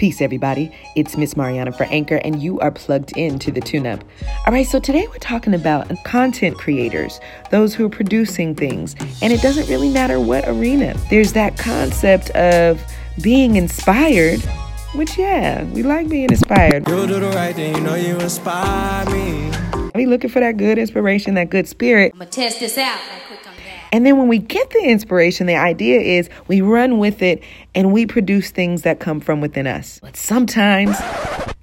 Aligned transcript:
Peace, 0.00 0.22
everybody. 0.22 0.74
It's 0.96 1.18
Miss 1.18 1.36
Mariana 1.36 1.72
for 1.72 1.84
Anchor, 1.84 2.22
and 2.24 2.42
you 2.42 2.58
are 2.60 2.70
plugged 2.70 3.14
into 3.18 3.52
the 3.52 3.60
tune 3.60 3.86
up. 3.86 4.02
All 4.46 4.52
right, 4.54 4.66
so 4.66 4.80
today 4.80 5.06
we're 5.06 5.18
talking 5.18 5.52
about 5.52 5.92
content 6.04 6.56
creators, 6.56 7.20
those 7.50 7.74
who 7.74 7.84
are 7.84 7.90
producing 7.90 8.54
things, 8.54 8.96
and 9.20 9.30
it 9.30 9.42
doesn't 9.42 9.68
really 9.68 9.90
matter 9.90 10.18
what 10.18 10.48
arena. 10.48 10.96
There's 11.10 11.34
that 11.34 11.58
concept 11.58 12.30
of 12.30 12.82
being 13.22 13.56
inspired, 13.56 14.40
which, 14.94 15.18
yeah, 15.18 15.64
we 15.64 15.82
like 15.82 16.08
being 16.08 16.30
inspired. 16.30 16.88
You 16.88 17.06
do 17.06 17.20
the 17.20 17.28
right 17.34 17.54
thing, 17.54 17.74
you 17.74 17.82
know 17.82 17.94
you 17.94 18.16
inspire 18.20 19.04
me. 19.10 19.50
We 19.94 20.06
looking 20.06 20.30
for 20.30 20.40
that 20.40 20.56
good 20.56 20.78
inspiration, 20.78 21.34
that 21.34 21.50
good 21.50 21.68
spirit. 21.68 22.12
I'm 22.14 22.20
gonna 22.20 22.30
test 22.30 22.58
this 22.58 22.78
out 22.78 23.00
right 23.90 24.06
quick 24.06 24.06
on 24.06 24.06
that. 24.06 24.06
And 24.06 24.06
then 24.06 24.18
when 24.18 24.28
we 24.28 24.38
get 24.38 24.70
the 24.70 24.84
inspiration, 24.84 25.46
the 25.46 25.56
idea 25.56 26.00
is 26.00 26.28
we 26.48 26.60
run 26.60 26.98
with 26.98 27.22
it 27.22 27.42
and 27.74 27.92
we 27.92 28.06
produce 28.06 28.50
things 28.50 28.82
that 28.82 29.00
come 29.00 29.20
from 29.20 29.40
within 29.40 29.66
us. 29.66 30.00
But 30.02 30.16
sometimes 30.16 30.96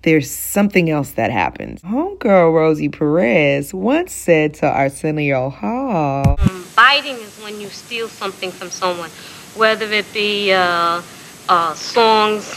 there's 0.04 0.30
something 0.30 0.90
else 0.90 1.12
that 1.12 1.32
happens. 1.32 1.82
Homegirl 1.82 2.54
Rosie 2.54 2.90
Perez 2.90 3.74
once 3.74 4.14
said 4.14 4.54
to 4.56 4.68
Arsenio 4.68 5.50
Hall, 5.50 6.38
Biting 6.76 7.16
is 7.16 7.40
when 7.44 7.60
you 7.60 7.70
steal 7.70 8.08
something 8.08 8.52
from 8.52 8.70
someone, 8.70 9.10
whether 9.56 9.92
it 9.92 10.06
be 10.14 10.54
uh, 10.54 11.02
uh, 11.50 11.74
songs, 11.74 12.56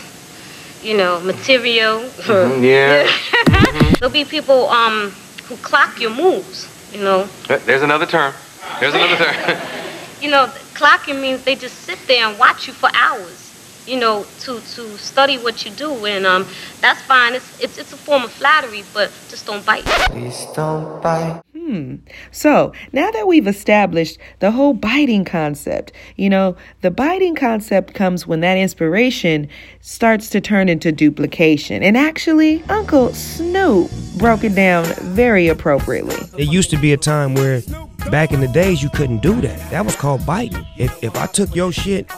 you 0.83 0.97
know, 0.97 1.21
material. 1.21 2.03
Yeah. 2.29 3.11
There'll 3.99 4.13
be 4.13 4.25
people 4.25 4.69
um, 4.69 5.11
who 5.45 5.57
clock 5.57 6.01
your 6.01 6.15
moves, 6.15 6.69
you 6.93 7.03
know. 7.03 7.29
There's 7.49 7.83
another 7.83 8.07
term. 8.07 8.35
There's 8.81 8.95
another 8.95 9.17
term. 9.17 9.61
You 10.21 10.31
know, 10.31 10.49
clocking 10.75 11.23
means 11.23 11.45
they 11.45 11.55
just 11.55 11.75
sit 11.77 11.99
there 12.07 12.27
and 12.27 12.39
watch 12.39 12.67
you 12.67 12.75
for 12.75 12.91
hours, 12.93 13.83
you 13.87 13.99
know, 13.99 14.27
to, 14.41 14.61
to 14.61 14.99
study 14.99 15.39
what 15.39 15.65
you 15.65 15.71
do. 15.71 16.05
And 16.05 16.27
um, 16.27 16.47
that's 16.83 17.01
fine. 17.01 17.35
It's, 17.35 17.59
it's, 17.59 17.79
it's 17.79 17.93
a 17.95 17.97
form 17.97 18.25
of 18.25 18.31
flattery, 18.31 18.85
but 18.93 19.11
just 19.31 19.47
don't 19.47 19.65
bite. 19.65 19.87
Please 19.87 20.47
don't 20.55 21.03
bite. 21.03 21.41
Hmm. 21.55 21.97
So 22.33 22.73
now 22.93 23.11
that 23.13 23.27
we've 23.27 23.47
established 23.47 24.19
the 24.41 24.51
whole 24.51 24.75
biting 24.75 25.25
concept, 25.25 25.93
you 26.17 26.29
know, 26.29 26.57
the 26.83 26.91
biting 26.91 27.35
concept 27.35 27.95
comes 27.95 28.27
when 28.27 28.41
that 28.41 28.59
inspiration 28.59 29.49
starts 29.81 30.29
to 30.31 30.41
turn 30.41 30.69
into 30.69 30.93
duplication. 30.93 31.83
And 31.83 31.97
actually, 31.97 32.63
Uncle 32.65 33.15
Snoop 33.15 33.91
broke 34.19 34.45
it 34.45 34.55
down 34.55 34.85
very 35.01 35.49
appropriately. 35.49 36.17
It 36.37 36.53
used 36.53 36.71
to 36.71 36.77
be 36.77 36.93
a 36.93 36.99
time 36.99 37.35
where 37.35 37.63
back 38.11 38.33
in 38.33 38.41
the 38.41 38.49
days 38.49 38.83
you 38.83 38.91
couldn't 38.91 39.23
do 39.23 39.41
that. 39.41 39.71
That 39.71 39.85
was 39.85 39.97
called 39.97 40.25
biting. 40.25 40.67
If 40.77 41.03
if 41.03 41.17
I 41.17 41.27
took 41.27 41.55
your 41.55 41.73
shit 41.73 42.11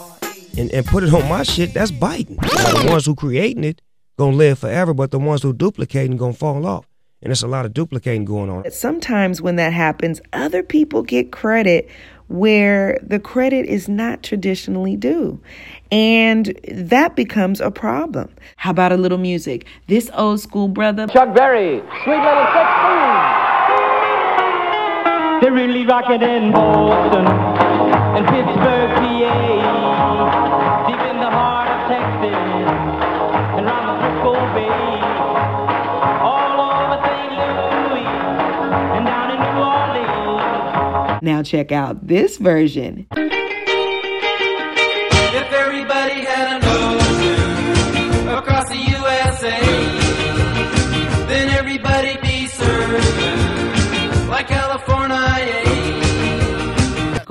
and, 0.57 0.71
and 0.71 0.87
put 0.87 1.03
it 1.03 1.13
on 1.13 1.29
my 1.29 1.43
shit, 1.43 1.75
that's 1.75 1.91
biting. 1.91 2.37
Now, 2.37 2.83
the 2.83 2.91
ones 2.91 3.07
who 3.07 3.15
creating 3.15 3.65
it 3.65 3.81
gonna 4.19 4.37
live 4.37 4.59
forever, 4.59 4.95
but 4.95 5.11
the 5.11 5.19
ones 5.19 5.43
who 5.43 5.53
duplicating 5.53 6.17
gonna 6.17 6.33
fall 6.33 6.67
off. 6.67 6.87
And 7.23 7.31
there's 7.31 7.43
a 7.43 7.49
lot 7.49 7.65
of 7.65 7.73
duplicating 7.73 8.25
going 8.25 8.51
on. 8.51 8.69
Sometimes 8.71 9.41
when 9.41 9.57
that 9.57 9.73
happens, 9.73 10.21
other 10.33 10.63
people 10.63 11.03
get 11.03 11.31
credit 11.31 11.89
where 12.29 12.99
the 13.03 13.21
credit 13.21 13.67
is 13.67 13.89
not 13.89 14.23
traditionally 14.23 14.97
due. 14.97 15.41
And 15.91 16.59
that 16.69 17.15
becomes 17.15 17.61
a 17.61 17.71
problem. 17.71 18.35
How 18.57 18.71
about 18.71 18.91
a 18.91 18.97
little 18.97 19.19
music? 19.19 19.67
This 19.87 20.11
old 20.15 20.41
school 20.41 20.69
brother 20.69 21.07
Chuck 21.07 21.35
Berry, 21.35 21.79
Sweet 22.03 22.17
Little 22.17 22.47
16. 22.47 23.12
They're 25.43 25.51
really 25.53 25.85
rocking 25.85 26.23
in 26.23 26.53
Boston 26.53 27.27
and 27.27 28.25
Pittsburgh, 28.29 28.91
PA. 28.95 30.87
Deep 30.87 31.01
in 31.11 31.17
the 31.19 31.29
heart 31.29 31.67
of 31.67 31.89
Texas 31.89 32.33
and 33.59 33.67
around 33.67 33.87
the 33.89 33.95
Frisco 33.99 34.35
Bay. 34.55 34.71
All 36.23 36.61
over 36.63 36.95
St. 37.03 37.33
Louis 37.59 38.07
and 38.95 39.05
down 39.05 39.31
in 39.33 39.39
New 39.43 39.59
Orleans. 39.67 41.23
Now 41.23 41.43
check 41.43 41.73
out 41.73 42.07
this 42.07 42.37
version. 42.37 43.09
If 45.35 45.51
everybody 45.53 46.21
had 46.21 46.63
an 46.63 46.92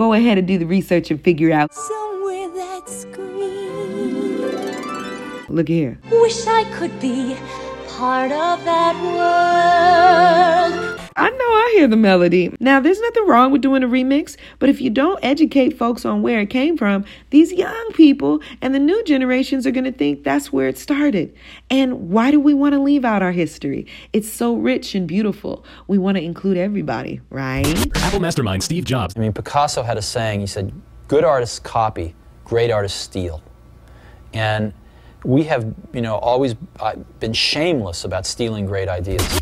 Go 0.01 0.13
ahead 0.13 0.39
and 0.39 0.47
do 0.47 0.57
the 0.57 0.65
research 0.65 1.11
and 1.11 1.21
figure 1.21 1.51
out. 1.51 1.71
Somewhere 1.71 2.49
that's 2.55 3.05
green. 3.13 4.41
Look 5.47 5.67
here. 5.67 5.99
Wish 6.09 6.47
I 6.47 6.63
could 6.73 6.99
be 6.99 7.37
part 7.87 8.31
of 8.31 8.65
that 8.65 8.95
world. 9.13 10.90
I 11.15 11.29
know 11.29 11.45
I 11.45 11.73
hear 11.75 11.87
the 11.87 11.97
melody. 11.97 12.55
Now, 12.59 12.79
there's 12.79 12.99
nothing 12.99 13.27
wrong 13.27 13.51
with 13.51 13.61
doing 13.61 13.83
a 13.83 13.87
remix, 13.87 14.37
but 14.59 14.69
if 14.69 14.79
you 14.79 14.89
don't 14.89 15.19
educate 15.23 15.77
folks 15.77 16.05
on 16.05 16.21
where 16.21 16.39
it 16.39 16.49
came 16.49 16.77
from, 16.77 17.03
these 17.31 17.51
young 17.51 17.91
people 17.93 18.39
and 18.61 18.73
the 18.73 18.79
new 18.79 19.03
generations 19.03 19.67
are 19.67 19.71
going 19.71 19.83
to 19.83 19.91
think 19.91 20.23
that's 20.23 20.53
where 20.53 20.67
it 20.67 20.77
started. 20.77 21.35
And 21.69 22.09
why 22.09 22.31
do 22.31 22.39
we 22.39 22.53
want 22.53 22.73
to 22.73 22.79
leave 22.79 23.03
out 23.03 23.21
our 23.21 23.33
history? 23.33 23.87
It's 24.13 24.31
so 24.31 24.55
rich 24.55 24.95
and 24.95 25.07
beautiful. 25.07 25.65
We 25.87 25.97
want 25.97 26.17
to 26.17 26.23
include 26.23 26.57
everybody, 26.57 27.19
right? 27.29 27.97
Apple 27.97 28.19
mastermind 28.19 28.63
Steve 28.63 28.85
Jobs 28.85 29.13
I 29.17 29.19
mean, 29.19 29.33
Picasso 29.33 29.83
had 29.83 29.97
a 29.97 30.01
saying. 30.01 30.39
He 30.39 30.47
said, 30.47 30.71
"Good 31.07 31.23
artists 31.23 31.59
copy, 31.59 32.15
great 32.45 32.71
artists 32.71 32.99
steal." 32.99 33.43
And 34.33 34.73
we 35.23 35.43
have, 35.43 35.73
you 35.93 36.01
know, 36.01 36.15
always 36.15 36.55
uh, 36.79 36.95
been 37.19 37.33
shameless 37.33 38.05
about 38.05 38.25
stealing 38.25 38.65
great 38.65 38.87
ideas. 38.87 39.41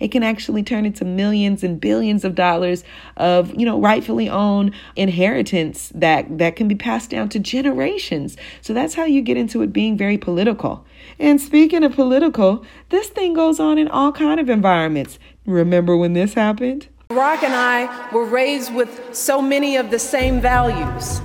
It 0.00 0.08
can 0.08 0.22
actually 0.22 0.62
turn 0.62 0.86
into 0.86 1.04
millions 1.04 1.62
and 1.64 1.80
billions 1.80 2.24
of 2.24 2.34
dollars 2.34 2.84
of, 3.16 3.54
you 3.54 3.66
know, 3.66 3.80
rightfully 3.80 4.28
owned 4.28 4.74
inheritance 4.96 5.90
that 5.94 6.38
that 6.38 6.56
can 6.56 6.68
be 6.68 6.74
passed 6.74 7.10
down 7.10 7.28
to 7.30 7.38
generations. 7.38 8.36
So 8.60 8.72
that's 8.72 8.94
how 8.94 9.04
you 9.04 9.22
get 9.22 9.36
into 9.36 9.62
it 9.62 9.72
being 9.72 9.96
very 9.96 10.18
political. 10.18 10.84
And 11.18 11.40
speaking 11.40 11.84
of 11.84 11.94
political, 11.94 12.64
this 12.90 13.08
thing 13.08 13.34
goes 13.34 13.58
on 13.58 13.78
in 13.78 13.88
all 13.88 14.12
kind 14.12 14.40
of 14.40 14.48
environments. 14.48 15.18
Remember 15.46 15.96
when 15.96 16.12
this 16.12 16.34
happened? 16.34 16.88
Barack 17.10 17.42
and 17.42 17.54
I 17.54 18.10
were 18.12 18.26
raised 18.26 18.74
with 18.74 19.14
so 19.14 19.40
many 19.40 19.76
of 19.76 19.90
the 19.90 19.98
same 19.98 20.40
values. 20.40 21.20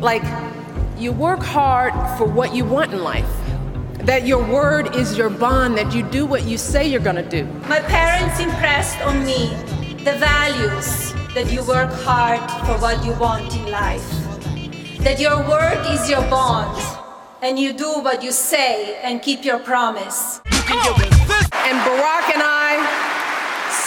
Like, 0.00 0.22
you 0.96 1.10
work 1.10 1.42
hard 1.42 1.92
for 2.16 2.26
what 2.26 2.54
you 2.54 2.64
want 2.64 2.92
in 2.92 3.02
life, 3.02 3.28
that 4.06 4.24
your 4.24 4.42
word 4.46 4.94
is 4.94 5.18
your 5.18 5.28
bond, 5.28 5.76
that 5.76 5.92
you 5.92 6.00
do 6.04 6.24
what 6.24 6.44
you 6.44 6.56
say 6.56 6.86
you're 6.86 7.00
gonna 7.00 7.28
do. 7.28 7.44
My 7.68 7.80
parents 7.80 8.38
impressed 8.38 9.00
on 9.00 9.24
me 9.24 9.48
the 10.04 10.14
values 10.14 11.12
that 11.34 11.50
you 11.50 11.66
work 11.66 11.90
hard 11.90 12.40
for 12.66 12.80
what 12.80 13.04
you 13.04 13.12
want 13.14 13.52
in 13.56 13.68
life, 13.68 14.08
that 15.00 15.18
your 15.18 15.38
word 15.48 15.84
is 15.90 16.08
your 16.08 16.22
bond, 16.30 16.80
and 17.42 17.58
you 17.58 17.72
do 17.72 18.00
what 18.00 18.22
you 18.22 18.30
say 18.30 19.00
and 19.02 19.22
keep 19.22 19.44
your 19.44 19.58
promise. 19.58 20.40
And 20.46 21.76
Barack 21.82 22.30
and 22.32 22.42
I 22.44 22.78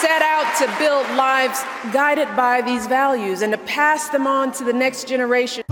set 0.02 0.22
out 0.22 0.54
to 0.60 0.68
build 0.78 1.08
lives 1.16 1.64
guided 1.94 2.28
by 2.36 2.62
these 2.62 2.88
values 2.88 3.42
and 3.42 3.54
to 3.54 3.58
pass 3.60 4.10
them 4.10 4.28
on 4.28 4.52
to 4.52 4.66
the 4.66 4.74
next 4.74 5.08
generation. 5.08 5.64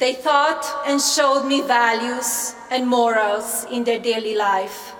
They 0.00 0.14
taught 0.14 0.64
and 0.86 0.98
showed 0.98 1.44
me 1.44 1.60
values 1.60 2.54
and 2.70 2.88
morals 2.88 3.66
in 3.70 3.84
their 3.84 3.98
daily 3.98 4.34
life. 4.34 4.94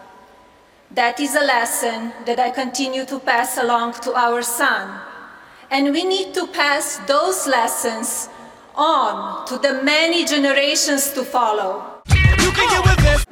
That 0.91 1.19
is 1.19 1.35
a 1.35 1.41
lesson 1.41 2.13
that 2.27 2.39
I 2.39 2.51
continue 2.51 3.07
to 3.07 3.19
pass 3.19 3.57
along 3.57 3.95
to 4.05 4.13
our 4.13 4.43
son. 4.43 5.01
And 5.71 5.95
we 5.95 6.05
need 6.05 6.35
to 6.35 6.47
pass 6.49 6.99
those 7.09 7.47
lessons 7.47 8.29
on 8.75 9.47
to 9.47 9.57
the 9.57 9.83
many 9.83 10.27
generations 10.27 11.15
to 11.15 11.25
follow. 11.25 12.03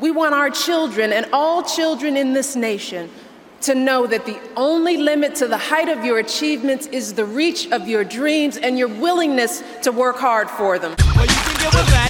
We 0.01 0.11
want 0.11 0.35
our 0.35 0.49
children 0.49 1.13
and 1.13 1.27
all 1.35 1.63
children 1.63 2.17
in 2.17 2.33
this 2.33 2.57
nation 2.57 3.11
to 3.63 3.75
know 3.75 4.07
that 4.07 4.25
the 4.25 4.39
only 4.57 4.97
limit 4.97 5.35
to 5.37 5.49
the 5.49 5.59
height 5.59 5.89
of 5.89 6.05
your 6.05 6.19
achievements 6.19 6.87
is 6.89 7.15
the 7.15 7.25
reach 7.25 7.71
of 7.73 7.89
your 7.89 8.05
dreams 8.05 8.57
and 8.57 8.79
your 8.79 8.89
willingness 8.89 9.63
to 9.83 9.91
work 9.93 10.17
hard 10.17 10.49
for 10.49 10.79
them. 10.79 10.95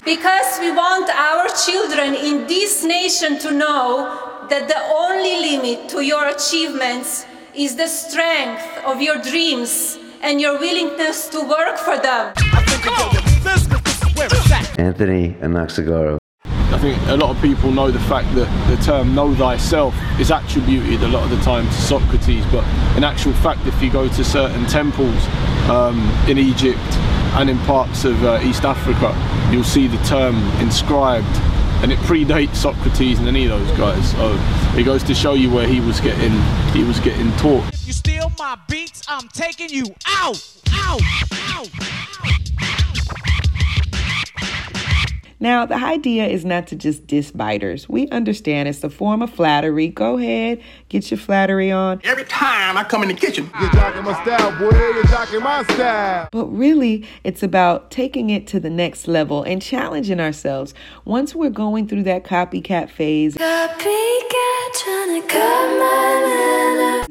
Because 0.05 0.59
we 0.61 0.71
want 0.71 1.09
our 1.11 1.49
children 1.67 2.15
in 2.15 2.47
this 2.47 2.85
nation 2.85 3.39
to 3.41 3.51
know 3.51 4.47
that 4.51 4.69
the 4.69 4.81
only 4.95 5.41
limit 5.41 5.89
to 5.91 6.03
your 6.03 6.29
achievements 6.29 7.27
is 7.55 7.77
the 7.77 7.89
strength 7.89 8.65
of 8.85 9.01
your 9.01 9.19
dreams 9.19 9.99
and 10.23 10.41
your 10.41 10.59
willingness 10.59 11.29
to 11.29 11.41
work 11.41 11.79
for 11.79 11.97
them. 11.99 12.33
Anthony 14.79 15.35
Anaxagorou. 15.41 16.18
I 16.79 16.81
think 16.81 17.09
a 17.09 17.17
lot 17.17 17.35
of 17.35 17.43
people 17.43 17.73
know 17.73 17.91
the 17.91 17.99
fact 17.99 18.33
that 18.37 18.47
the 18.71 18.81
term 18.85 19.13
know 19.13 19.35
thyself 19.35 19.97
is 20.21 20.31
attributed 20.31 21.03
a 21.03 21.09
lot 21.09 21.25
of 21.25 21.31
the 21.31 21.45
time 21.45 21.67
to 21.67 21.73
Socrates, 21.73 22.45
but 22.53 22.63
in 22.97 23.03
actual 23.03 23.33
fact, 23.33 23.67
if 23.67 23.83
you 23.83 23.91
go 23.91 24.07
to 24.07 24.25
certain 24.25 24.65
temples 24.67 25.27
um, 25.69 25.99
in 26.29 26.39
Egypt 26.39 26.79
and 27.35 27.51
in 27.51 27.59
parts 27.67 28.05
of 28.05 28.23
uh, 28.23 28.39
East 28.45 28.65
Africa, 28.65 29.13
you'll 29.51 29.65
see 29.65 29.89
the 29.89 29.97
term 30.05 30.37
inscribed 30.61 31.27
and 31.83 31.91
it 31.91 31.99
predates 31.99 32.55
Socrates 32.55 33.19
and 33.19 33.27
any 33.27 33.47
of 33.47 33.59
those 33.59 33.77
guys. 33.77 34.13
So 34.13 34.39
it 34.79 34.85
goes 34.85 35.03
to 35.03 35.17
show 35.17 35.35
you 35.35 35.51
where 35.51 35.67
he 35.67 35.81
was 35.81 36.01
getting 36.01 36.31
he 36.75 36.85
was 36.85 37.01
getting 37.01 37.33
taught. 37.39 37.65
You 37.87 37.93
steal 37.93 38.31
my 38.39 38.57
beats, 38.69 39.03
I'm 39.09 39.27
taking 39.31 39.71
you 39.71 39.97
out, 40.07 40.61
out, 40.73 41.03
out. 41.57 41.98
Now, 45.41 45.67
the 45.67 45.77
idea 45.77 46.27
is 46.27 46.45
not 46.45 46.67
to 46.69 46.77
just 46.77 47.07
diss 47.07 47.31
biters. 47.31 47.89
We 47.89 48.09
understand 48.09 48.69
it's 48.69 48.83
a 48.83 48.91
form 48.91 49.23
of 49.23 49.31
flattery. 49.31 49.87
Go 49.87 50.19
ahead, 50.19 50.61
get 50.89 51.13
your 51.13 51.19
flattery 51.19 51.71
on. 51.71 52.01
Every 52.03 52.25
time 52.25 52.77
I 52.77 52.83
come 52.83 53.03
in 53.03 53.09
the 53.09 53.15
kitchen, 53.15 53.49
you're 53.61 53.71
jocking 53.71 54.03
my 54.03 54.21
style, 54.25 54.51
boy. 54.59 54.77
You're 54.77 55.05
jocking 55.05 55.43
my 55.43 55.63
style. 55.63 56.29
But 56.33 56.47
really, 56.47 57.07
it's 57.23 57.45
about 57.45 57.93
taking 57.93 58.31
it 58.31 58.49
to 58.49 58.59
the 58.59 58.71
next 58.71 59.07
level 59.07 59.45
and 59.45 59.63
challenging 59.63 60.19
ourselves. 60.19 60.75
Once 61.05 61.37
we're 61.37 61.51
going 61.51 61.87
through 61.87 62.03
that 62.03 62.25
copycat 62.25 62.91
phase, 62.91 63.37
copycat 63.37 64.58
trying 64.75 65.23
to 65.23 65.29
cut 65.29 65.79
my 65.79 66.09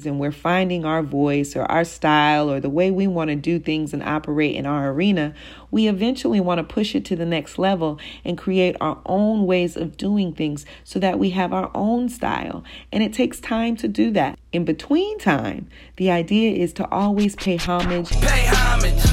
and 0.07 0.19
we're 0.19 0.31
finding 0.31 0.85
our 0.85 1.03
voice 1.03 1.55
or 1.55 1.63
our 1.63 1.83
style 1.83 2.49
or 2.49 2.59
the 2.59 2.69
way 2.69 2.89
we 2.89 3.05
want 3.05 3.29
to 3.29 3.35
do 3.35 3.59
things 3.59 3.93
and 3.93 4.01
operate 4.01 4.55
in 4.55 4.65
our 4.65 4.89
arena, 4.91 5.33
we 5.69 5.87
eventually 5.87 6.39
want 6.39 6.59
to 6.59 6.63
push 6.63 6.95
it 6.95 7.05
to 7.05 7.15
the 7.15 7.25
next 7.25 7.59
level 7.59 7.99
and 8.23 8.37
create 8.37 8.75
our 8.81 8.99
own 9.05 9.45
ways 9.45 9.75
of 9.75 9.97
doing 9.97 10.33
things 10.33 10.65
so 10.83 10.99
that 10.99 11.19
we 11.19 11.31
have 11.31 11.53
our 11.53 11.69
own 11.75 12.09
style. 12.09 12.63
And 12.91 13.03
it 13.03 13.13
takes 13.13 13.39
time 13.39 13.75
to 13.77 13.87
do 13.87 14.11
that. 14.11 14.39
In 14.51 14.65
between 14.65 15.19
time, 15.19 15.67
the 15.97 16.09
idea 16.09 16.51
is 16.55 16.73
to 16.73 16.89
always 16.89 17.35
pay 17.35 17.57
homage. 17.57 18.09
Pay 18.09 18.45
homage. 18.47 19.03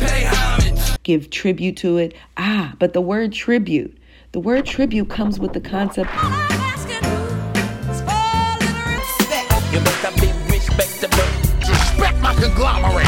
Pay 0.00 0.24
homage. 0.26 1.02
Give 1.02 1.30
tribute 1.30 1.76
to 1.78 1.98
it. 1.98 2.14
Ah, 2.36 2.74
but 2.78 2.92
the 2.92 3.00
word 3.00 3.32
tribute, 3.32 3.96
the 4.32 4.40
word 4.40 4.66
tribute 4.66 5.08
comes 5.08 5.38
with 5.38 5.52
the 5.52 5.60
concept. 5.60 6.10
Conglomerate. 12.58 13.06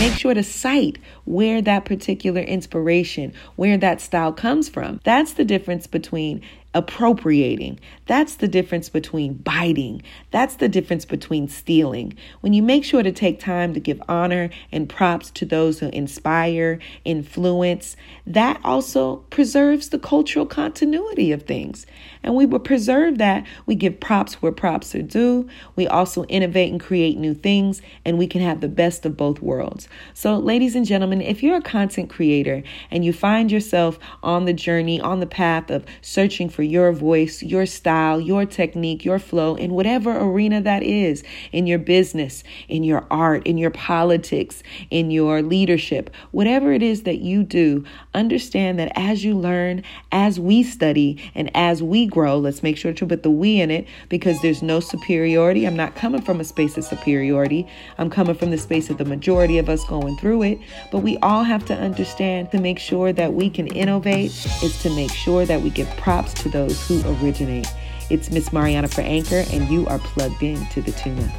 Make 0.00 0.14
sure 0.14 0.32
to 0.32 0.42
cite 0.42 0.98
where 1.26 1.60
that 1.60 1.84
particular 1.84 2.40
inspiration, 2.40 3.34
where 3.56 3.76
that 3.76 4.00
style 4.00 4.32
comes 4.32 4.68
from. 4.68 5.00
That's 5.04 5.34
the 5.34 5.44
difference 5.44 5.86
between 5.86 6.40
appropriating. 6.74 7.80
That's 8.06 8.36
the 8.36 8.48
difference 8.48 8.88
between 8.88 9.34
biting. 9.34 10.02
That's 10.30 10.56
the 10.56 10.68
difference 10.68 11.04
between 11.04 11.48
stealing. 11.48 12.14
When 12.40 12.52
you 12.52 12.62
make 12.62 12.84
sure 12.84 13.02
to 13.02 13.10
take 13.10 13.40
time 13.40 13.72
to 13.74 13.80
give 13.80 14.00
honor 14.08 14.50
and 14.70 14.88
props 14.88 15.30
to 15.32 15.46
those 15.46 15.80
who 15.80 15.88
inspire, 15.88 16.78
influence, 17.04 17.96
that 18.26 18.60
also 18.64 19.16
preserves 19.30 19.88
the 19.88 19.98
cultural 19.98 20.44
continuity 20.44 21.32
of 21.32 21.44
things. 21.44 21.86
And 22.22 22.34
we 22.34 22.44
will 22.44 22.58
preserve 22.58 23.18
that. 23.18 23.46
We 23.64 23.74
give 23.74 23.98
props 23.98 24.42
where 24.42 24.52
props 24.52 24.94
are 24.94 25.02
due. 25.02 25.48
We 25.74 25.86
also 25.86 26.24
innovate 26.24 26.70
and 26.70 26.80
create 26.80 27.16
new 27.16 27.32
things, 27.34 27.80
and 28.04 28.18
we 28.18 28.26
can 28.26 28.42
have 28.42 28.60
the 28.60 28.68
best 28.68 29.06
of 29.06 29.16
both 29.16 29.40
worlds. 29.40 29.88
So, 30.12 30.36
ladies 30.36 30.76
and 30.76 30.84
gentlemen, 30.84 31.22
if 31.22 31.42
you're 31.42 31.56
a 31.56 31.62
content 31.62 32.10
creator 32.10 32.62
and 32.90 33.04
you 33.04 33.12
find 33.12 33.50
yourself 33.50 33.98
on 34.22 34.44
the 34.44 34.52
journey, 34.52 35.00
on 35.00 35.20
the 35.20 35.26
path 35.26 35.70
of 35.70 35.86
searching 36.02 36.48
for 36.48 36.57
your 36.62 36.92
voice, 36.92 37.42
your 37.42 37.66
style, 37.66 38.20
your 38.20 38.44
technique, 38.44 39.04
your 39.04 39.18
flow 39.18 39.54
in 39.54 39.72
whatever 39.72 40.16
arena 40.18 40.60
that 40.60 40.82
is 40.82 41.22
in 41.52 41.66
your 41.66 41.78
business, 41.78 42.44
in 42.68 42.84
your 42.84 43.06
art, 43.10 43.46
in 43.46 43.58
your 43.58 43.70
politics, 43.70 44.62
in 44.90 45.10
your 45.10 45.42
leadership, 45.42 46.10
whatever 46.30 46.72
it 46.72 46.82
is 46.82 47.02
that 47.02 47.18
you 47.18 47.42
do, 47.42 47.84
understand 48.14 48.78
that 48.78 48.92
as 48.94 49.24
you 49.24 49.36
learn, 49.36 49.82
as 50.12 50.40
we 50.40 50.62
study, 50.62 51.18
and 51.34 51.50
as 51.54 51.82
we 51.82 52.06
grow, 52.06 52.38
let's 52.38 52.62
make 52.62 52.76
sure 52.76 52.92
to 52.92 53.06
put 53.06 53.22
the 53.22 53.30
we 53.30 53.60
in 53.60 53.70
it 53.70 53.86
because 54.08 54.40
there's 54.42 54.62
no 54.62 54.80
superiority. 54.80 55.66
I'm 55.66 55.76
not 55.76 55.94
coming 55.94 56.22
from 56.22 56.40
a 56.40 56.44
space 56.44 56.76
of 56.76 56.84
superiority, 56.84 57.66
I'm 57.98 58.10
coming 58.10 58.34
from 58.34 58.50
the 58.50 58.58
space 58.58 58.90
of 58.90 58.98
the 58.98 59.04
majority 59.04 59.58
of 59.58 59.68
us 59.68 59.84
going 59.84 60.16
through 60.16 60.42
it. 60.42 60.58
But 60.90 60.98
we 60.98 61.18
all 61.18 61.44
have 61.44 61.64
to 61.66 61.74
understand 61.74 62.50
to 62.52 62.60
make 62.60 62.78
sure 62.78 63.12
that 63.12 63.34
we 63.34 63.50
can 63.50 63.66
innovate 63.68 64.30
is 64.62 64.82
to 64.82 64.90
make 64.94 65.12
sure 65.12 65.44
that 65.46 65.62
we 65.62 65.70
give 65.70 65.88
props 65.96 66.34
to 66.34 66.47
those 66.50 66.86
who 66.86 67.02
originate. 67.22 67.66
It's 68.10 68.30
Miss 68.30 68.52
Mariana 68.52 68.88
for 68.88 69.02
Anchor, 69.02 69.44
and 69.52 69.68
you 69.68 69.86
are 69.86 69.98
plugged 69.98 70.42
in 70.42 70.66
to 70.68 70.82
the 70.82 70.92
tuna. 70.92 71.32